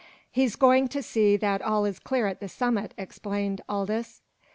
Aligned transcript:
"He's 0.31 0.55
going 0.55 0.87
to 0.87 1.03
see 1.03 1.37
that 1.37 1.61
all 1.61 1.85
is 1.85 1.99
clear 1.99 2.25
at 2.25 2.39
the 2.39 2.49
summit," 2.49 2.95
explained 2.97 3.61
Aldous. 3.69 4.23